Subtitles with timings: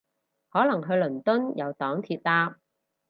[0.49, 2.57] 可能去倫敦有黨鐵搭